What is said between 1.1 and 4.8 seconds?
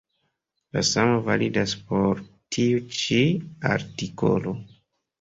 validas por tiu ĉi artikolo.